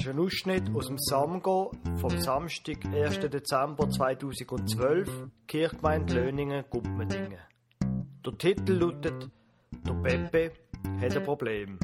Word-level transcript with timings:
Ist 0.00 0.08
ein 0.08 0.18
Ausschnitt 0.18 0.74
aus 0.74 0.86
dem 0.86 0.96
Samgo 0.98 1.72
vom 1.96 2.18
Samstag, 2.22 2.86
1. 2.86 3.20
Dezember 3.20 3.86
2012, 3.90 5.28
Kirchgemeinde 5.46 6.14
Löningen, 6.14 6.64
Guppmendingen. 6.70 7.38
Der 8.24 8.38
Titel 8.38 8.72
lautet 8.72 9.28
«Der 9.86 9.92
Pepe 9.92 10.52
hat 11.02 11.14
ein 11.14 11.22
Problem». 11.22 11.78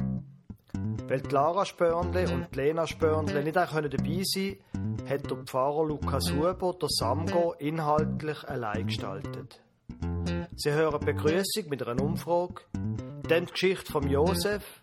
Weil 1.07 1.21
Lara 1.29 1.63
Spörnle 1.63 2.27
und 2.33 2.55
Lena 2.55 2.87
Spörnle 2.87 3.43
nicht 3.43 3.55
auch 3.55 3.71
dabei 3.71 4.23
sein 4.23 4.57
können, 4.73 5.07
hat 5.07 5.29
der 5.29 5.37
Pfarrer 5.45 5.85
Lukas 5.85 6.33
Huber 6.33 6.73
der 6.73 6.89
Samgo 6.89 7.53
inhaltlich 7.59 8.43
allein 8.49 8.87
gestaltet. 8.87 9.61
Sie 10.55 10.71
hören 10.71 11.05
Begrüßung 11.05 11.69
mit 11.69 11.87
einer 11.87 12.01
Umfrage, 12.01 12.63
dann 13.29 13.45
die 13.45 13.51
Geschichte 13.51 13.91
von 13.91 14.09
Josef 14.09 14.81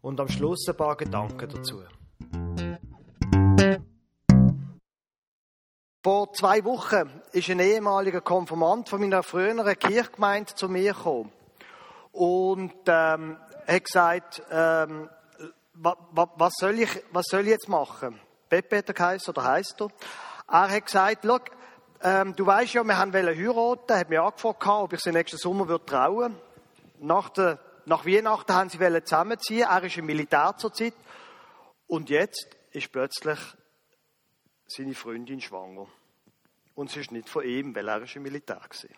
und 0.00 0.18
am 0.18 0.28
Schluss 0.28 0.66
ein 0.66 0.76
paar 0.78 0.96
Gedanken 0.96 1.50
dazu. 1.50 1.82
Vor 6.08 6.32
zwei 6.32 6.64
Wochen 6.64 7.20
ist 7.32 7.50
ein 7.50 7.60
ehemaliger 7.60 8.22
Konfirmant 8.22 8.88
von 8.88 8.98
meiner 8.98 9.22
früheren 9.22 9.78
Kirchgemeinde 9.78 10.54
zu 10.54 10.70
mir 10.70 10.94
gekommen 10.94 11.30
und 12.12 12.72
ähm, 12.86 13.36
hat 13.66 13.84
gesagt, 13.84 14.42
ähm, 14.50 15.10
wa, 15.74 15.98
wa, 16.12 16.32
was, 16.36 16.54
soll 16.56 16.78
ich, 16.78 16.88
was 17.12 17.26
soll 17.26 17.42
ich 17.42 17.48
jetzt 17.48 17.68
machen? 17.68 18.18
Pepe 18.48 18.78
hat 18.78 18.88
er 18.88 19.28
oder 19.28 19.44
heisst 19.44 19.78
er? 19.82 19.88
Er 20.50 20.70
hat 20.70 20.86
gesagt, 20.86 21.26
ähm, 22.02 22.34
du 22.34 22.46
weißt 22.46 22.72
ja, 22.72 22.84
wir 22.84 22.96
haben 22.96 23.12
heiraten, 23.12 23.94
hat 23.94 24.08
mir 24.08 24.22
angefragt, 24.22 24.66
ob 24.66 24.94
ich 24.94 25.00
sie 25.00 25.12
nächsten 25.12 25.36
Sommer 25.36 25.68
würde 25.68 25.84
trauen. 25.84 26.34
Nach, 27.00 27.28
der, 27.28 27.58
nach 27.84 28.06
Weihnachten 28.06 28.54
haben 28.54 28.70
sie 28.70 28.78
zusammenziehen. 28.78 29.68
Er 29.68 29.84
ist 29.84 29.98
im 29.98 30.06
Militär 30.06 30.54
zurzeit. 30.56 30.94
Und 31.86 32.08
jetzt 32.08 32.48
ist 32.70 32.90
plötzlich 32.92 33.38
seine 34.68 34.94
Freundin 34.94 35.42
schwanger. 35.42 35.86
Und 36.78 36.92
sie 36.92 37.00
ist 37.00 37.10
nicht 37.10 37.28
von 37.28 37.44
ihm, 37.44 37.74
weil 37.74 37.88
er 37.88 38.02
ist 38.02 38.14
im 38.14 38.22
Militär 38.22 38.60
war. 38.60 38.90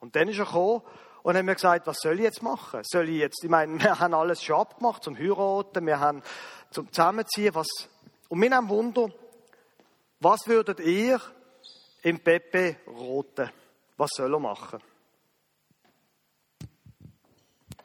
Und 0.00 0.16
dann 0.16 0.28
ist 0.28 0.40
er 0.40 0.44
gekommen 0.44 0.82
und 1.22 1.36
hat 1.36 1.44
mir 1.44 1.54
gesagt, 1.54 1.86
was 1.86 1.98
soll 2.00 2.14
ich 2.14 2.24
jetzt 2.24 2.42
machen? 2.42 2.80
Soll 2.82 3.08
ich 3.10 3.18
jetzt, 3.18 3.44
ich 3.44 3.48
meine, 3.48 3.80
wir 3.80 3.96
haben 4.00 4.12
alles 4.12 4.42
schon 4.42 4.56
abgemacht 4.56 5.04
zum 5.04 5.16
Heiraten, 5.16 5.86
wir 5.86 6.00
haben 6.00 6.24
zum 6.72 6.90
Zusammenziehen, 6.90 7.54
was, 7.54 7.68
und 8.28 8.42
wir 8.42 8.50
haben 8.50 8.68
Wunder, 8.68 9.08
was 10.18 10.48
würdet 10.48 10.80
ihr 10.80 11.20
im 12.02 12.18
Pepe 12.18 12.78
roten? 12.88 13.48
Was 13.96 14.10
soll 14.12 14.34
er 14.34 14.40
machen? 14.40 14.80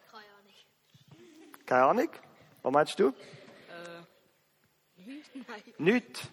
Keine 0.01 0.25
Ahnung. 0.33 1.67
Keine 1.67 1.83
Ahnung? 1.83 2.09
Was 2.63 2.71
meinst 2.73 2.99
du? 2.99 3.13
Nein. 4.97 5.63
Nicht. 5.77 6.31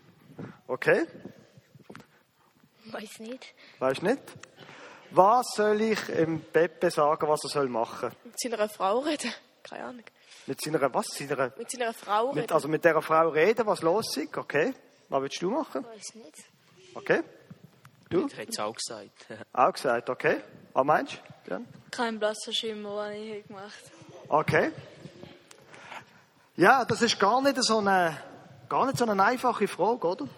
Okay. 0.67 1.07
Weiß 2.93 3.19
nicht. 3.21 3.55
Weißt 3.79 4.03
nicht? 4.03 4.21
Was 5.11 5.47
soll 5.55 5.81
ich 5.81 6.09
im 6.11 6.41
Pepe 6.41 6.91
sagen, 6.91 7.29
was 7.29 7.43
er 7.45 7.51
soll 7.51 7.69
machen? 7.69 8.11
Mit 8.25 8.39
seiner 8.39 8.69
Frau 8.69 8.99
reden. 9.01 9.33
Keine 9.63 9.85
Ahnung. 9.85 10.05
Mit 10.47 10.61
seiner, 10.61 10.93
was? 10.95 11.07
Seiner, 11.09 11.53
Mit 11.57 11.71
seiner 11.71 11.95
Frau 11.95 12.29
mit, 12.29 12.45
reden. 12.45 12.53
also 12.53 12.69
mit 12.69 12.85
dieser 12.85 13.03
Frau 13.03 13.29
reden, 13.29 13.67
was 13.67 13.83
los 13.83 14.17
ist? 14.17 14.37
Okay. 14.37 14.75
Was 15.09 15.23
willst 15.23 15.41
du 15.43 15.51
machen? 15.51 15.85
Weiß 15.85 16.15
nicht. 16.15 16.37
Okay. 16.95 17.23
Du? 18.11 18.27
Ich 18.27 18.37
hätte 18.37 18.53
es 18.53 18.59
auch 18.59 18.75
gesagt. 18.75 19.27
Auch 19.53 19.73
gesagt, 19.73 20.09
okay. 20.11 20.41
Was 20.73 20.85
meinst 20.85 21.21
du? 21.45 21.51
Jan? 21.51 21.67
Kein 21.91 22.19
blasser 22.19 22.53
Schimmer, 22.53 22.97
was 22.97 23.13
ich 23.15 23.23
hier 23.23 23.43
gemacht 23.43 23.83
Okay. 24.29 24.73
Ja, 26.57 26.85
das 26.85 27.03
ist 27.03 27.19
gar 27.21 27.41
nicht 27.41 27.63
so 27.63 27.79
eine, 27.79 28.17
gar 28.69 28.87
nicht 28.87 28.99
so 28.99 29.07
eine 29.07 29.23
einfache 29.23 29.69
Frage, 29.69 30.07
oder? 30.07 30.29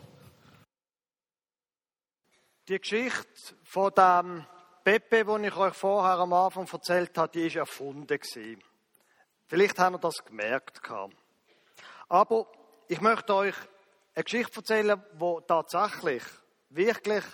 Die 2.71 2.81
Geschichte 2.81 3.57
von 3.65 3.93
dem 3.95 4.47
Pepe, 4.85 5.25
die 5.25 5.49
ich 5.49 5.57
euch 5.57 5.75
vorher 5.75 6.21
am 6.21 6.33
Anfang 6.33 6.69
erzählt 6.73 7.19
habe, 7.19 7.33
die 7.33 7.49
ist 7.49 7.57
erfunden. 7.57 8.21
Vielleicht 9.49 9.77
habt 9.81 9.97
ihr 9.97 9.99
das 9.99 10.25
gemerkt. 10.25 10.81
Aber 12.09 12.47
ich 12.87 13.01
möchte 13.01 13.35
euch 13.35 13.57
eine 14.15 14.23
Geschichte 14.23 14.59
erzählen, 14.59 15.03
die 15.21 15.37
tatsächlich, 15.49 16.23
wirklich 16.69 17.25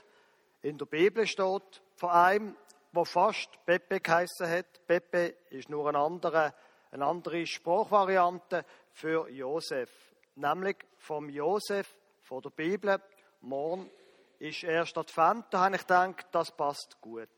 in 0.62 0.78
der 0.78 0.86
Bibel 0.86 1.26
steht, 1.26 1.82
von 1.96 2.08
einem, 2.08 2.56
der 2.92 3.04
fast 3.04 3.62
Pepe 3.66 4.00
geheissen 4.00 4.48
hat. 4.48 4.86
Pepe 4.86 5.36
ist 5.50 5.68
nur 5.68 5.86
eine 5.86 5.98
andere, 5.98 6.54
eine 6.92 7.04
andere 7.04 7.46
Sprachvariante 7.46 8.64
für 8.90 9.28
Josef. 9.28 9.90
Nämlich 10.34 10.78
vom 10.96 11.28
Josef 11.28 11.94
von 12.22 12.40
der 12.40 12.48
Bibel. 12.48 12.98
Morgen 13.42 13.90
ist 14.38 14.64
erst 14.64 14.96
Advent, 14.98 15.46
da 15.50 15.64
habe 15.64 15.76
ich 15.76 15.82
gedacht, 15.82 16.26
das 16.32 16.50
passt 16.56 17.00
gut. 17.00 17.28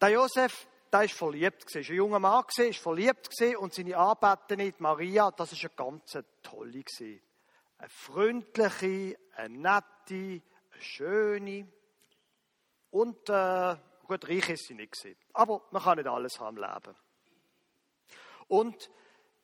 Der 0.00 0.08
Josef, 0.10 0.66
der 0.92 1.04
ist 1.04 1.14
verliebt 1.14 1.66
gewesen, 1.66 1.80
ist 1.80 1.90
ein 1.90 1.96
junger 1.96 2.18
Mann 2.18 2.44
gewesen, 2.46 2.70
ist 2.70 2.80
verliebt 2.80 3.30
gewesen 3.30 3.56
und 3.56 3.74
seine 3.74 3.96
Arbeiterin 3.96 4.74
die 4.76 4.82
Maria, 4.82 5.30
das 5.30 5.52
ist 5.52 5.64
eine 5.64 5.74
ganz 5.74 6.18
tolle 6.42 6.82
gewesen. 6.82 7.22
Eine 7.78 7.88
freundliche, 7.88 9.16
eine 9.36 9.58
nette, 9.58 10.42
eine 10.72 10.82
schöne 10.82 11.68
und 12.90 13.28
äh, 13.28 13.76
gut, 14.06 14.28
reich 14.28 14.50
ist 14.50 14.66
sie 14.66 14.74
nicht 14.74 14.92
gewesen. 14.92 15.16
Aber 15.32 15.62
man 15.70 15.82
kann 15.82 15.96
nicht 15.98 16.08
alles 16.08 16.40
haben 16.40 16.56
im 16.56 16.64
Leben. 16.64 16.96
Und 18.48 18.90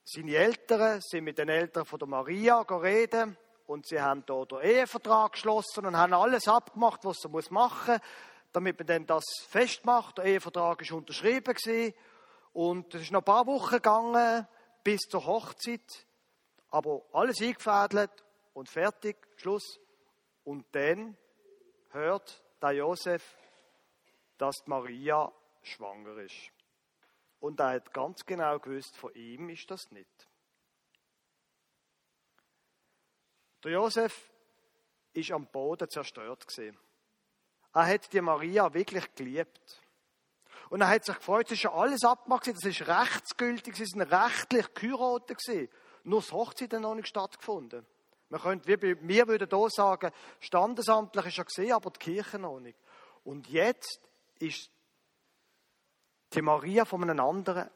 seine 0.05 0.35
Eltern 0.35 1.01
sind 1.01 1.25
mit 1.25 1.39
den 1.39 1.49
Eltern 1.49 1.85
von 1.85 1.99
der 1.99 2.09
Maria 2.09 2.61
reden 2.61 3.37
und 3.67 3.87
sie 3.87 4.01
haben 4.01 4.25
dort 4.27 4.53
den 4.53 4.61
Ehevertrag 4.61 5.33
geschlossen 5.33 5.87
und 5.87 5.97
haben 5.97 6.13
alles 6.13 6.49
abgemacht, 6.49 7.05
was 7.05 7.19
sie 7.19 7.29
muss 7.29 7.51
machen, 7.51 7.99
damit 8.53 8.79
man 8.79 8.87
dann 8.87 9.07
das 9.07 9.25
festmacht. 9.49 10.19
Der 10.19 10.25
Ehevertrag 10.25 10.81
ist 10.83 10.93
unterschrieben 10.93 11.95
und 12.53 12.95
es 12.95 13.03
ist 13.03 13.13
noch 13.13 13.21
ein 13.21 13.25
paar 13.25 13.47
Wochen 13.47 13.75
gegangen 13.75 14.47
bis 14.83 15.01
zur 15.03 15.27
Hochzeit, 15.27 16.07
aber 16.71 17.03
alles 17.13 17.41
eingefädelt 17.41 18.25
und 18.55 18.69
fertig, 18.69 19.17
Schluss. 19.37 19.81
Und 20.45 20.65
dann 20.73 21.17
hört 21.91 22.43
der 22.63 22.73
Josef, 22.73 23.37
dass 24.39 24.55
Maria 24.67 25.33
schwanger 25.63 26.19
ist. 26.19 26.53
Und 27.41 27.59
er 27.61 27.71
hat 27.71 27.93
ganz 27.93 28.25
genau 28.25 28.59
gewusst, 28.59 28.97
von 28.97 29.13
ihm 29.15 29.49
ist 29.51 29.71
das 29.71 29.91
nicht. 29.91 30.29
Der 33.67 33.73
Josef 33.73 34.31
ist 35.13 35.33
am 35.33 35.45
Boden 35.45 35.91
zerstört 35.91 36.47
gewesen. 36.47 36.79
Er 37.75 37.87
hat 37.89 38.13
die 38.13 38.21
Maria 38.21 38.73
wirklich 38.73 39.13
geliebt. 39.17 39.83
Und 40.71 40.83
er 40.83 40.89
hat 40.89 41.05
sich 41.05 41.17
gefreut, 41.17 41.47
es 41.47 41.55
ist 41.55 41.65
ja 41.65 41.73
alles 41.73 42.05
abgemacht, 42.05 42.47
das 42.47 42.63
ist 42.63 42.87
rechtsgültig, 42.87 43.81
es 43.81 43.89
sind 43.89 44.03
rechtlich 44.03 44.73
geheiratet 44.73 45.39
gewesen. 45.39 45.69
Nur 46.05 46.21
das 46.21 46.31
Hochzeit 46.31 46.73
hat 46.75 46.81
noch 46.81 46.95
nicht 46.95 47.09
stattgefunden. 47.09 47.85
Man 48.29 48.41
könnte, 48.41 48.69
wie 48.69 48.77
bei 48.77 49.03
mir 49.03 49.27
würde 49.27 49.49
hier 49.51 49.71
sagen, 49.71 50.13
standesamtlich 50.39 51.27
ist 51.27 51.37
ja 51.37 51.43
gesehen, 51.43 51.73
aber 51.73 51.91
die 51.91 51.99
Kirche 51.99 52.39
noch 52.39 52.61
nicht. 52.61 52.79
Und 53.25 53.49
jetzt 53.49 53.99
ist 54.39 54.71
die 56.35 56.43
Maria 56.43 56.85
von 56.85 57.03
einem 57.03 57.19
anderen, 57.19 57.69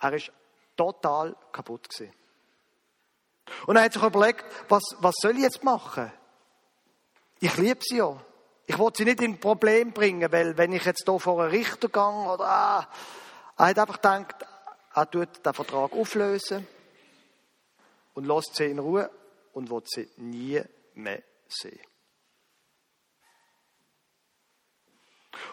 er 0.00 0.12
ist 0.12 0.32
total 0.76 1.36
kaputt 1.52 1.88
gewesen. 1.88 2.12
Und 3.66 3.76
er 3.76 3.84
hat 3.84 3.92
sich 3.92 4.02
überlegt, 4.02 4.44
was, 4.68 4.82
was 5.00 5.14
soll 5.20 5.36
ich 5.36 5.42
jetzt 5.42 5.64
machen? 5.64 6.12
Ich 7.40 7.56
liebe 7.56 7.80
sie 7.82 7.98
ja. 7.98 8.16
Ich 8.66 8.78
will 8.78 8.90
sie 8.94 9.04
nicht 9.04 9.22
in 9.22 9.32
ein 9.32 9.40
Problem 9.40 9.92
bringen, 9.92 10.30
weil 10.30 10.56
wenn 10.58 10.72
ich 10.72 10.84
jetzt 10.84 11.04
hier 11.06 11.18
vor 11.18 11.40
einen 11.40 11.50
Richter 11.50 11.88
gehe 11.88 12.02
oder 12.02 12.44
ah, 12.44 12.88
er 13.56 13.66
hat 13.66 13.78
einfach 13.78 13.96
gedacht, 13.96 14.46
er 14.94 15.10
tut 15.10 15.44
den 15.44 15.54
Vertrag 15.54 15.92
auflösen 15.92 16.66
und 18.14 18.26
lässt 18.26 18.56
sie 18.56 18.66
in 18.66 18.78
Ruhe 18.78 19.10
und 19.52 19.70
will 19.70 19.82
sie 19.86 20.08
nie 20.16 20.62
mehr 20.94 21.22
sehen. 21.48 21.80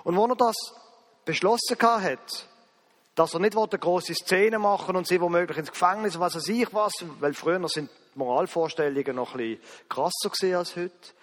Und 0.03 0.17
als 0.17 0.29
er 0.29 0.35
das 0.35 0.55
beschlossen 1.25 1.77
hat, 1.81 2.47
dass 3.15 3.33
er 3.33 3.39
nicht 3.39 3.57
eine 3.57 3.67
große 3.67 4.13
Szene 4.13 4.59
machen 4.59 4.97
und 4.97 5.07
sie 5.07 5.21
womöglich 5.21 5.57
ins 5.57 5.71
Gefängnis, 5.71 6.19
was 6.19 6.35
weiß 6.35 6.49
ich 6.49 6.73
was, 6.73 6.93
weil 7.19 7.33
früher 7.33 7.67
sind 7.69 7.89
die 8.13 8.19
Moralvorstellungen 8.19 9.15
noch 9.15 9.35
ein 9.35 9.37
bisschen 9.37 9.87
krasser 9.87 10.29
gewesen 10.29 10.55
als 10.55 10.75
heute. 10.75 11.13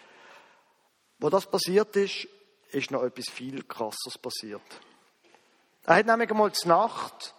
Wo 1.19 1.29
das 1.29 1.47
passiert 1.47 1.95
ist, 1.97 2.27
ist 2.71 2.91
noch 2.91 3.03
etwas 3.03 3.29
viel 3.29 3.63
krasseres 3.65 4.17
passiert. 4.17 4.63
Er 5.85 5.97
hat 5.97 6.07
nämlich 6.07 6.31
einmal 6.31 6.53
zur 6.53 6.69
Nacht 6.69 7.35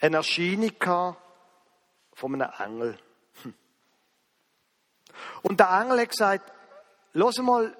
eine 0.00 0.18
Erscheinung 0.18 0.78
gehabt 0.78 1.20
von 2.12 2.34
einem 2.34 2.52
Engel. 2.58 2.98
Hm. 3.42 3.54
Und 5.42 5.60
der 5.60 5.70
Engel 5.80 6.00
hat 6.00 6.10
gesagt, 6.10 6.52
los 7.14 7.38
mal, 7.38 7.74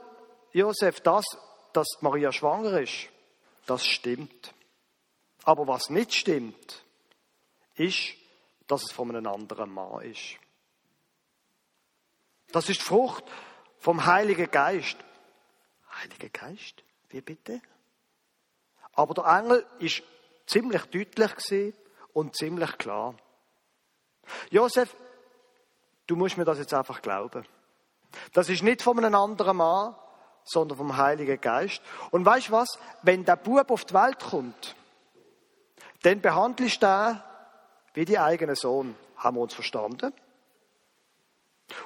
Josef, 0.53 1.01
das, 1.01 1.25
dass 1.75 1.87
Maria 2.01 2.33
schwanger 2.33 2.81
ist, 2.81 3.09
das 3.67 3.85
stimmt. 3.85 4.55
Aber 5.49 5.67
was 5.67 5.89
nicht 5.89 6.12
stimmt, 6.12 6.85
ist, 7.75 8.12
dass 8.67 8.83
es 8.83 8.93
von 8.93 9.09
einem 9.09 9.27
anderen 9.27 9.73
Mann 9.73 10.03
ist. 10.03 10.37
Das 12.53 12.69
ist 12.69 12.81
die 12.81 12.85
Frucht 12.85 13.25
vom 13.79 14.05
Heiligen 14.05 14.50
Geist. 14.50 14.99
Heiliger 15.95 16.29
Geist? 16.29 16.85
Wie 17.09 17.23
bitte? 17.23 17.62
Aber 18.93 19.15
der 19.15 19.25
Engel 19.25 19.65
ist 19.79 20.03
ziemlich 20.45 20.83
deutlich 20.83 21.73
und 22.12 22.37
ziemlich 22.37 22.77
klar. 22.77 23.15
Josef, 24.50 24.95
du 26.09 26.17
musst 26.17 26.37
mir 26.37 26.45
das 26.45 26.59
jetzt 26.59 26.75
einfach 26.75 27.00
glauben. 27.00 27.47
Das 28.35 28.50
ist 28.50 28.62
nicht 28.62 28.83
von 28.83 28.99
einem 28.99 29.15
anderen 29.15 29.56
Mann, 29.56 29.97
sondern 30.45 30.77
vom 30.77 30.99
Heiligen 30.99 31.41
Geist. 31.41 31.81
Und 32.11 32.27
weißt 32.27 32.50
was? 32.50 32.79
Wenn 33.00 33.25
der 33.25 33.37
Bub 33.37 33.71
auf 33.71 33.87
die 33.87 33.95
Welt 33.95 34.21
kommt, 34.21 34.75
dann 36.03 36.21
behandelst 36.21 36.83
ihn 36.83 37.23
wie 37.95 38.05
die 38.05 38.19
eigene 38.19 38.56
Sohn. 38.56 38.97
Haben 39.17 39.37
wir 39.37 39.43
uns 39.43 39.55
verstanden? 39.55 40.12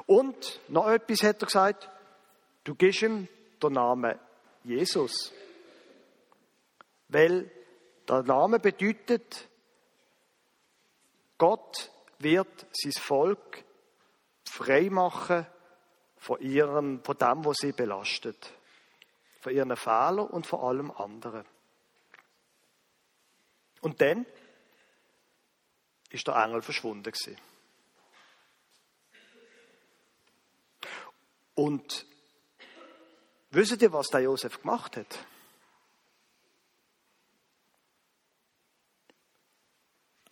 Und 0.06 0.60
noch 0.68 0.88
etwas 0.88 1.22
hat 1.22 1.42
er 1.42 1.46
gesagt, 1.46 1.88
du 2.64 2.74
gibst 2.74 3.02
ihm 3.02 3.28
den 3.62 3.72
Namen 3.72 4.18
Jesus. 4.64 5.32
Weil 7.08 7.50
der 8.08 8.22
Name 8.22 8.58
bedeutet, 8.58 9.48
Gott 11.38 11.90
wird 12.18 12.66
sein 12.72 12.92
Volk 12.92 13.64
frei 14.44 14.88
machen 14.90 15.46
von, 16.16 16.40
ihrem, 16.40 17.02
von 17.02 17.16
dem, 17.16 17.44
was 17.44 17.56
sie 17.58 17.72
belastet. 17.72 18.52
Von 19.40 19.52
ihren 19.52 19.76
Fehlern 19.76 20.28
und 20.28 20.46
von 20.46 20.60
allem 20.60 20.90
anderen. 20.92 21.44
Und 23.82 24.00
dann 24.00 24.24
ist 26.08 26.26
der 26.26 26.36
Engel 26.36 26.62
verschwunden 26.62 27.02
gewesen. 27.02 27.36
Und 31.54 32.06
wisst 33.50 33.82
ihr, 33.82 33.92
was 33.92 34.08
der 34.08 34.20
Josef 34.20 34.60
gemacht 34.62 34.96
hat? 34.96 35.26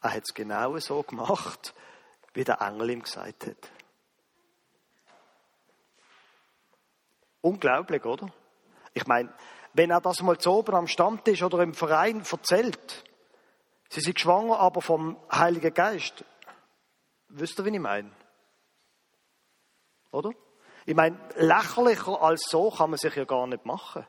Er 0.01 0.15
hat 0.15 0.23
es 0.23 0.33
genau 0.33 0.79
so 0.79 1.03
gemacht, 1.03 1.75
wie 2.33 2.45
der 2.45 2.61
Engel 2.63 2.91
ihm 2.91 3.03
gesagt 3.03 3.47
hat. 3.47 3.71
Unglaublich, 7.43 8.05
oder? 8.05 8.33
Ich 8.95 9.07
meine, 9.07 9.35
wenn 9.73 9.91
er 9.91 10.01
das 10.01 10.23
mal 10.23 10.39
zu 10.39 10.53
oben 10.53 10.75
am 10.75 10.87
Stammtisch 10.87 11.43
oder 11.43 11.63
im 11.63 11.75
Verein 11.75 12.23
erzählt, 12.31 13.10
sie 13.91 14.01
sind 14.01 14.19
schwanger, 14.19 14.59
aber 14.59 14.81
vom 14.81 15.19
Heiligen 15.31 15.75
Geist, 15.75 16.25
wisst 17.29 17.59
ihr, 17.59 17.65
wie 17.65 17.71
ich 17.71 17.79
meine? 17.79 18.11
Oder? 20.13 20.33
Ich 20.87 20.95
meine, 20.95 21.19
lächerlicher 21.37 22.21
als 22.23 22.43
so 22.49 22.71
kann 22.71 22.91
man 22.91 22.99
sich 22.99 23.15
ja 23.15 23.25
gar 23.25 23.47
nicht 23.47 23.67
machen. 23.67 24.07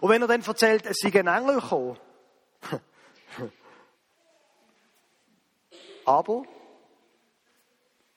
Und 0.00 0.10
wenn 0.10 0.22
er 0.22 0.28
dann 0.28 0.42
erzählt, 0.42 0.84
es 0.86 0.98
sei 0.98 1.08
ein 1.18 1.26
Engel 1.26 1.60
gekommen, 1.60 1.98
aber 6.04 6.42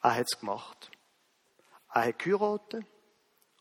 er 0.01 0.15
hat 0.15 0.25
es 0.31 0.39
gemacht. 0.39 0.91
Er 1.93 2.07
hat 2.07 2.19
geheiratet 2.19 2.85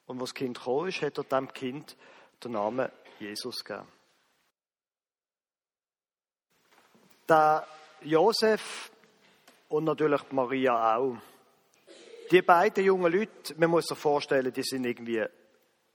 und 0.07 0.21
das 0.21 0.35
Kind 0.35 0.59
gekommen 0.59 0.89
ist, 0.89 1.03
hat 1.03 1.19
er 1.19 1.25
dem 1.25 1.53
Kind 1.53 1.97
den 2.43 2.53
Namen 2.53 2.91
Jesus 3.19 3.65
gegeben. 3.65 3.89
Der 7.29 7.67
Josef 8.03 8.91
und 9.69 9.85
natürlich 9.85 10.21
Maria 10.31 10.97
auch. 10.97 11.17
Die 12.31 12.43
beiden 12.43 12.85
jungen 12.85 13.13
Leute, 13.13 13.55
man 13.57 13.71
muss 13.71 13.87
sich 13.87 13.99
vorstellen, 13.99 14.53
die 14.53 14.63
sind 14.63 14.85
irgendwie 14.85 15.25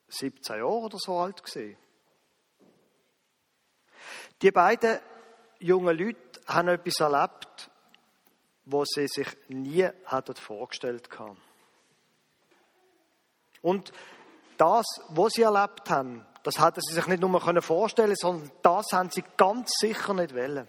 17 0.07 0.57
Jahre 0.57 0.67
oder 0.67 0.97
so 0.97 1.17
alt 1.17 1.43
gewesen. 1.43 1.77
Die 4.41 4.51
beiden 4.51 4.99
jungen 5.59 5.97
Leute 5.97 6.41
haben 6.47 6.69
etwas 6.69 6.99
erlebt, 6.99 7.69
was 8.65 8.87
sie 8.95 9.07
sich 9.07 9.27
nie 9.49 9.83
hätten 10.05 10.35
vorgestellt 10.35 11.09
haben. 11.17 11.37
Und 13.61 13.91
das, 14.57 14.85
was 15.09 15.33
sie 15.33 15.41
erlebt 15.41 15.89
haben, 15.89 16.25
das 16.43 16.59
hätten 16.59 16.81
sie 16.81 16.93
sich 16.93 17.07
nicht 17.07 17.21
nur 17.21 17.61
vorstellen 17.61 18.15
sondern 18.15 18.51
das 18.61 18.85
haben 18.93 19.09
sie 19.09 19.23
ganz 19.35 19.71
sicher 19.79 20.13
nicht 20.13 20.33
wollen. 20.33 20.67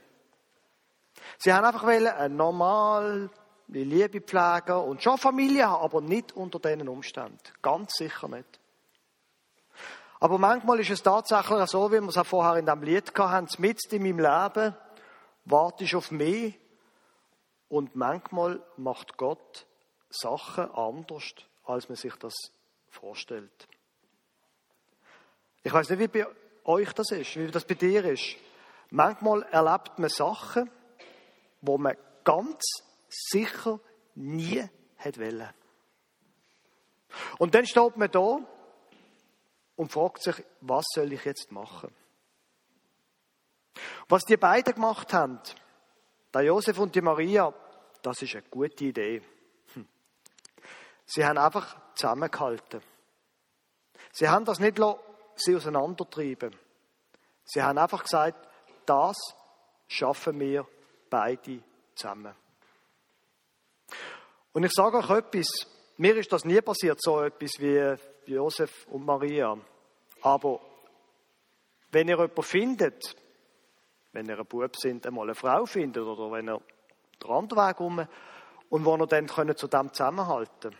Sie 1.38 1.53
haben 1.53 1.65
einfach 1.65 1.85
wollen, 1.85 2.06
eine 2.06 2.35
normale 2.35 3.31
Liebe 3.69 4.21
pflegen 4.21 4.77
und 4.77 5.03
schon 5.03 5.19
Familie 5.19 5.69
haben, 5.69 5.85
aber 5.85 6.00
nicht 6.00 6.32
unter 6.32 6.59
diesen 6.59 6.88
Umständen. 6.88 7.38
Ganz 7.62 7.93
sicher 7.94 8.29
nicht. 8.29 8.61
Aber 10.19 10.38
manchmal 10.38 10.81
ist 10.81 10.91
es 10.91 11.03
tatsächlich 11.03 11.71
so, 11.71 11.91
wie 11.91 12.00
wir 12.00 12.09
es 12.09 12.19
auch 12.19 12.27
vorher 12.27 12.56
in 12.56 12.67
dem 12.67 12.82
Lied 12.82 13.17
hatten, 13.19 13.49
mitten 13.59 13.94
in 13.94 14.03
meinem 14.03 14.19
Leben 14.19 14.77
wartest 15.47 15.94
auf 15.94 16.11
mich 16.11 16.59
und 17.69 17.97
manchmal 17.97 18.61
macht 18.76 19.17
Gott 19.17 19.67
Sachen 20.11 20.71
anders, 20.73 21.35
als 21.65 21.88
man 21.88 21.97
sich 21.97 22.15
das 22.17 22.35
vorstellt. 22.88 23.69
Ich 25.62 25.73
weiß 25.73 25.91
nicht, 25.91 26.00
wie 26.00 26.09
bei 26.09 26.26
euch 26.65 26.93
das 26.93 27.11
ist, 27.12 27.37
wie 27.37 27.50
das 27.50 27.65
bei 27.65 27.75
dir 27.75 28.05
ist. 28.05 28.37
Manchmal 28.91 29.43
erlebt 29.50 29.99
man 29.99 30.11
Sachen, 30.11 30.71
wo 31.61 31.79
man 31.79 31.97
ganz 32.25 32.62
sicher 33.09 33.81
nie 34.15 34.65
hätte 34.97 35.21
wollen. 35.21 35.49
Und 37.39 37.55
dann 37.55 37.67
steht 37.67 37.97
man 37.97 38.11
da 38.11 38.39
und 39.77 39.93
fragt 39.93 40.23
sich, 40.23 40.45
was 40.61 40.85
soll 40.95 41.12
ich 41.12 41.25
jetzt 41.25 41.51
machen? 41.51 41.95
Was 44.09 44.25
die 44.25 44.37
beiden 44.37 44.75
gemacht 44.75 45.12
haben, 45.12 45.41
der 46.33 46.43
Josef 46.43 46.79
und 46.79 46.95
die 46.95 47.01
Maria, 47.01 47.53
das 48.03 48.23
ist 48.23 48.35
eine 48.35 48.45
gute 48.51 48.85
Idee. 48.85 49.23
Hm. 49.75 49.89
Sie 51.07 51.25
haben 51.25 51.39
einfach 51.39 51.77
zusammengehalten. 51.95 52.83
Sie 54.12 54.29
haben 54.29 54.45
das 54.45 54.61
nicht 54.61 54.79
sie 55.37 55.57
auseinandertrieben. 55.57 56.55
Sie 57.45 57.62
haben 57.62 57.79
einfach 57.79 58.03
gesagt, 58.03 58.49
das 58.87 59.17
schaffen 59.89 60.39
wir 60.39 60.67
beide 61.11 61.61
zusammen. 61.95 62.35
Und 64.52 64.64
ich 64.64 64.73
sage 64.73 64.99
euch 64.99 65.11
etwas, 65.11 65.49
mir 65.97 66.17
ist 66.17 66.33
das 66.33 66.45
nie 66.45 66.61
passiert, 66.61 66.99
so 67.02 67.21
etwas 67.21 67.50
wie 67.59 68.33
Josef 68.33 68.87
und 68.87 69.05
Maria. 69.05 69.59
Aber 70.23 70.61
wenn 71.93 72.09
ihr 72.09 72.17
jemanden 72.17 72.43
findet, 72.43 73.17
wenn 74.12 74.26
ihr 74.26 74.38
ein 74.38 74.47
Bub 74.47 74.76
sind, 74.76 75.07
einmal 75.07 75.26
eine 75.26 75.35
Frau 75.35 75.67
findet 75.67 76.02
oder 76.02 76.33
wenn 76.33 76.49
ihr 76.49 76.61
den 77.23 77.31
anderen 77.31 77.69
Weg 77.69 77.81
um 77.81 78.07
und 78.71 78.85
wo 78.85 78.97
ihr 78.97 79.07
dann 79.07 79.26
können 79.26 79.57
zu 79.57 79.69
dem 79.69 79.93
zusammenhalten 79.93 80.75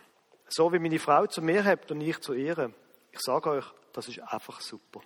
So 0.47 0.71
wie 0.73 0.79
meine 0.79 0.99
Frau 0.99 1.27
zu 1.27 1.41
mir 1.41 1.63
habt 1.63 1.91
und 1.91 2.01
ich 2.01 2.19
zu 2.19 2.33
ihr. 2.33 2.71
Ich 3.11 3.19
sage 3.19 3.49
euch, 3.49 3.65
das 3.93 4.07
ist 4.07 4.19
einfach 4.19 4.59
super. 4.61 5.01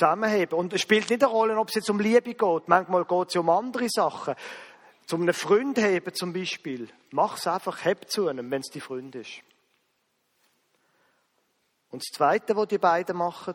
Zusammenheben. 0.00 0.58
Und 0.58 0.72
es 0.72 0.80
spielt 0.80 1.10
nicht 1.10 1.22
eine 1.22 1.30
Rolle, 1.30 1.58
ob 1.58 1.68
es 1.68 1.74
jetzt 1.74 1.90
um 1.90 2.00
Liebe 2.00 2.34
geht. 2.34 2.68
Manchmal 2.68 3.04
geht 3.04 3.28
es 3.28 3.36
um 3.36 3.50
andere 3.50 3.86
Sachen. 3.90 4.34
Zum 5.06 5.22
einen 5.22 5.34
Freund 5.34 5.76
heben 5.76 6.14
zum 6.14 6.32
Beispiel. 6.32 6.88
Mach 7.10 7.36
es 7.36 7.46
einfach, 7.46 7.84
heb 7.84 8.10
zu 8.10 8.26
einem, 8.26 8.50
wenn 8.50 8.60
es 8.60 8.70
die 8.70 8.80
Freund 8.80 9.14
ist. 9.14 9.42
Und 11.90 12.02
das 12.02 12.16
Zweite, 12.16 12.56
was 12.56 12.68
die 12.68 12.78
beiden 12.78 13.16
machen, 13.16 13.54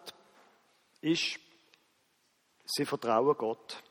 ist, 1.01 1.39
sie 2.65 2.85
vertrauen 2.85 3.35
Gott. 3.37 3.81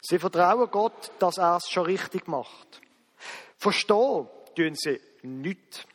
Sie 0.00 0.18
vertrauen 0.18 0.70
Gott, 0.70 1.12
dass 1.18 1.36
er 1.36 1.56
es 1.56 1.68
schon 1.68 1.84
richtig 1.84 2.28
macht. 2.28 2.80
Verstehen 3.58 4.26
tun 4.56 4.74
sie 4.74 5.00
nicht. 5.22 5.86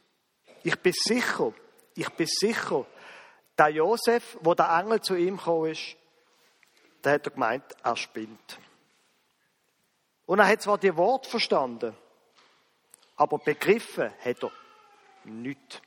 Ich 0.63 0.75
bin 0.77 0.93
sicher, 0.93 1.53
ich 1.95 2.09
bin 2.09 2.27
sicher, 2.29 2.85
der 3.57 3.69
Josef, 3.69 4.37
wo 4.41 4.53
der 4.53 4.69
Engel 4.69 5.01
zu 5.01 5.15
ihm 5.15 5.37
gekommen 5.37 5.71
ist, 5.71 5.95
der 7.03 7.13
hat 7.13 7.25
er 7.25 7.31
gemeint, 7.31 7.63
er 7.83 7.95
spinnt. 7.95 8.59
Und 10.25 10.39
er 10.39 10.47
hat 10.47 10.61
zwar 10.61 10.77
die 10.77 10.95
Wort 10.97 11.25
verstanden, 11.25 11.95
aber 13.15 13.39
begriffen 13.39 14.11
hat 14.23 14.43
er 14.43 14.51
nichts. 15.23 15.81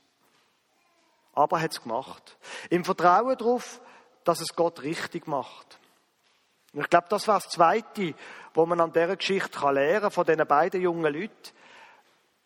Aber 1.32 1.58
er 1.58 1.62
hat 1.64 1.72
es 1.72 1.82
gemacht. 1.82 2.36
Im 2.70 2.84
Vertrauen 2.84 3.36
darauf, 3.36 3.80
dass 4.24 4.40
es 4.40 4.54
Gott 4.54 4.82
richtig 4.82 5.26
macht. 5.26 5.78
Und 6.72 6.82
ich 6.82 6.90
glaube, 6.90 7.06
das 7.08 7.28
war 7.28 7.40
das 7.40 7.48
Zweite, 7.48 8.14
wo 8.54 8.66
man 8.66 8.80
an 8.80 8.92
dieser 8.92 9.16
Geschichte 9.16 9.58
lernen 9.70 10.02
kann, 10.02 10.10
von 10.10 10.26
diesen 10.26 10.46
beiden 10.46 10.80
jungen 10.80 11.12
Leuten. 11.12 11.52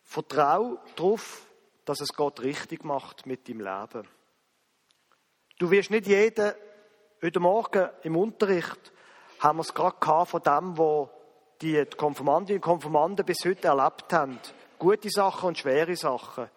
Vertrau 0.02 0.78
darauf, 0.97 1.47
dass 1.85 2.00
es 2.00 2.14
Gott 2.14 2.40
richtig 2.40 2.85
macht 2.85 3.26
mit 3.26 3.49
deinem 3.49 3.61
Leben. 3.61 4.09
Du 5.57 5.71
wirst 5.71 5.93
nicht 5.93 6.09
jeden, 6.09 6.53
heute 7.23 7.39
Morgen 7.39 7.89
im 8.03 8.17
Unterricht, 8.17 8.93
haben 9.39 9.59
wir 9.59 9.63
es 9.63 9.73
gerade 9.73 10.27
von 10.27 10.43
dem, 10.43 10.77
wo 10.77 11.09
die 11.63 11.85
Konformantinnen 11.97 12.59
und 12.59 12.65
Konformanten 12.65 13.25
bis 13.25 13.45
heute 13.45 13.69
erlebt 13.69 14.13
haben. 14.13 14.41
Gute 14.81 15.09
Sachen 15.11 15.49
und 15.49 15.59
schwere 15.59 15.95
Sachen. 15.95 16.51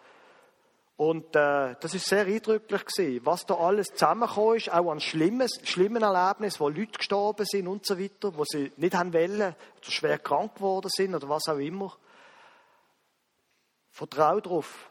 Und 0.95 1.35
äh, 1.35 1.75
das 1.79 1.93
ist 1.93 2.07
sehr 2.07 2.25
eindrücklich 2.25 2.85
gewesen, 2.85 3.23
was 3.23 3.45
da 3.45 3.53
alles 3.53 3.89
zusammengekommen 3.89 4.57
ist, 4.57 4.73
auch 4.73 4.91
an 4.91 4.99
schlimmes, 4.99 5.59
schlimmen 5.63 6.01
Erlebnissen, 6.01 6.59
wo 6.59 6.69
Leute 6.69 6.97
gestorben 6.97 7.45
sind 7.45 7.67
und 7.67 7.85
so 7.85 7.99
weiter, 7.99 8.35
wo 8.35 8.45
sie 8.45 8.71
nicht 8.77 8.95
haben 8.95 9.13
wollen, 9.13 9.53
oder 9.77 9.91
schwer 9.91 10.17
krank 10.17 10.55
geworden 10.55 10.89
sind 10.89 11.13
oder 11.13 11.29
was 11.29 11.47
auch 11.47 11.59
immer. 11.59 11.95
Vertrau 13.91 14.39
darauf. 14.39 14.89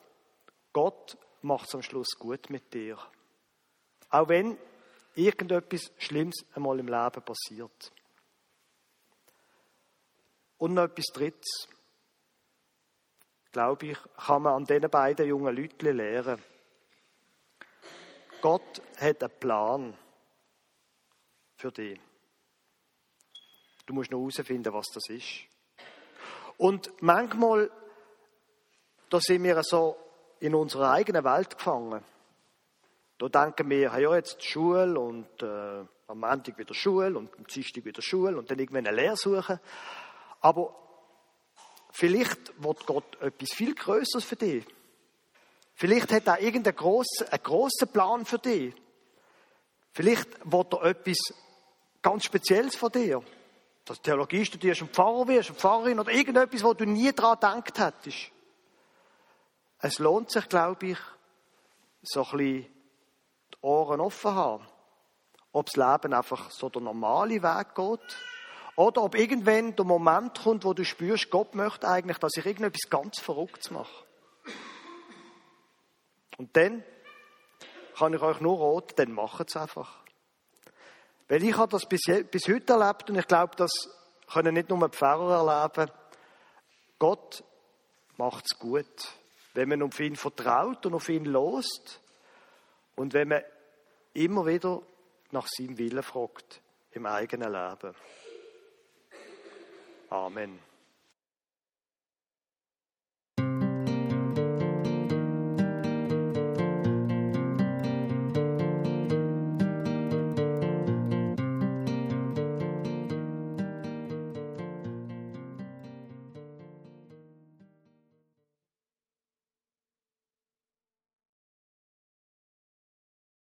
Gott 0.72 1.18
macht 1.42 1.66
es 1.66 1.74
am 1.74 1.82
Schluss 1.82 2.16
gut 2.16 2.50
mit 2.50 2.72
dir. 2.72 2.98
Auch 4.10 4.28
wenn 4.28 4.58
irgendetwas 5.14 5.92
Schlimmes 5.98 6.44
einmal 6.54 6.78
im 6.78 6.88
Leben 6.88 7.22
passiert. 7.22 7.92
Und 10.58 10.74
noch 10.74 10.84
etwas 10.84 11.06
Drittes 11.12 11.68
glaube 13.56 13.86
ich, 13.86 13.98
kann 14.18 14.42
man 14.42 14.52
an 14.52 14.64
diesen 14.66 14.90
beiden 14.90 15.26
jungen 15.26 15.56
Leuten 15.56 15.96
lernen. 15.96 16.42
Gott 18.42 18.82
hat 18.98 19.22
einen 19.22 19.40
Plan 19.40 19.98
für 21.56 21.72
dich. 21.72 21.98
Du 23.86 23.94
musst 23.94 24.10
noch 24.10 24.18
herausfinden, 24.18 24.74
was 24.74 24.88
das 24.92 25.08
ist. 25.08 25.46
Und 26.58 26.92
manchmal, 27.00 27.70
da 29.08 29.20
sind 29.20 29.42
wir 29.42 29.62
so 29.62 29.96
in 30.40 30.54
unserer 30.54 30.90
eigenen 30.90 31.24
Welt 31.24 31.56
gefangen. 31.56 32.04
Da 33.18 33.28
denken 33.28 33.70
wir, 33.70 33.98
ja, 33.98 34.14
jetzt 34.14 34.44
Schule 34.44 34.98
und 34.98 35.42
äh, 35.42 35.84
am 36.08 36.20
Montag 36.20 36.58
wieder 36.58 36.74
Schule 36.74 37.16
und 37.16 37.36
am 37.36 37.46
Dienstag 37.46 37.84
wieder 37.84 38.02
Schule 38.02 38.36
und 38.36 38.50
dann 38.50 38.58
irgendwann 38.58 38.86
eine 38.86 38.96
Lehre 38.96 39.16
suchen. 39.16 39.58
Aber 40.40 40.74
Vielleicht 41.98 42.62
wird 42.62 42.84
Gott 42.84 43.22
etwas 43.22 43.54
viel 43.54 43.74
Größeres 43.74 44.22
für 44.22 44.36
dich. 44.36 44.66
Vielleicht 45.72 46.12
hat 46.12 46.26
er 46.26 46.42
irgendeinen 46.42 46.76
grossen, 46.76 47.26
grossen 47.42 47.88
Plan 47.88 48.26
für 48.26 48.38
dich. 48.38 48.74
Vielleicht 49.92 50.28
wird 50.44 50.74
er 50.74 50.82
etwas 50.82 51.16
ganz 52.02 52.26
Spezielles 52.26 52.76
von 52.76 52.92
dir. 52.92 53.22
Dass 53.86 53.96
du 53.96 54.10
Theologie 54.10 54.44
studierst 54.44 54.82
und 54.82 54.90
Pfarrer 54.90 55.26
wirst, 55.26 55.48
und 55.48 55.58
Pfarrerin 55.58 55.98
oder 55.98 56.12
irgendetwas, 56.12 56.62
wo 56.62 56.74
du 56.74 56.84
nie 56.84 57.10
daran 57.12 57.64
gedacht 57.64 57.78
hättest. 57.78 58.30
Es 59.78 59.98
lohnt 59.98 60.30
sich, 60.30 60.46
glaube 60.50 60.88
ich, 60.88 60.98
so 62.02 62.26
ein 62.26 62.36
bisschen 62.36 62.75
Ohren 63.66 64.00
offen 64.00 64.34
haben. 64.34 64.66
Ob 65.52 65.66
das 65.66 65.76
Leben 65.76 66.14
einfach 66.14 66.50
so 66.50 66.68
der 66.68 66.82
normale 66.82 67.42
Weg 67.42 67.74
geht 67.74 68.18
oder 68.76 69.02
ob 69.02 69.14
irgendwann 69.14 69.74
der 69.74 69.84
Moment 69.84 70.38
kommt, 70.38 70.64
wo 70.64 70.74
du 70.74 70.84
spürst, 70.84 71.30
Gott 71.30 71.54
möchte 71.54 71.88
eigentlich, 71.88 72.18
dass 72.18 72.36
ich 72.36 72.46
irgendetwas 72.46 72.90
ganz 72.90 73.20
Verrücktes 73.20 73.70
mache. 73.70 74.04
Und 76.36 76.54
dann 76.56 76.84
kann 77.96 78.12
ich 78.12 78.20
euch 78.20 78.40
nur 78.40 78.60
raten, 78.60 78.94
dann 78.96 79.12
macht 79.12 79.48
es 79.48 79.56
einfach. 79.56 80.04
Weil 81.28 81.42
ich 81.42 81.56
habe 81.56 81.72
das 81.72 81.86
bis, 81.86 82.02
bis 82.30 82.46
heute 82.48 82.74
erlebt 82.74 83.10
und 83.10 83.16
ich 83.16 83.26
glaube, 83.26 83.56
das 83.56 83.70
können 84.30 84.54
nicht 84.54 84.68
nur 84.68 84.88
die 84.88 84.94
Pfarrer 84.96 85.48
erleben. 85.48 85.90
Gott 86.98 87.42
macht 88.16 88.44
es 88.44 88.58
gut, 88.58 89.16
wenn 89.54 89.70
man 89.70 89.82
auf 89.82 89.98
ihn 89.98 90.16
vertraut 90.16 90.84
und 90.86 90.94
auf 90.94 91.08
ihn 91.08 91.24
lost 91.24 92.00
und 92.94 93.14
wenn 93.14 93.28
man 93.28 93.42
immer 94.16 94.46
wieder 94.46 94.82
nach 95.30 95.46
seinem 95.46 95.78
Willen 95.78 96.02
fragt 96.02 96.62
im 96.92 97.06
eigenen 97.06 97.52
Leben. 97.52 97.94
Amen. 100.08 100.58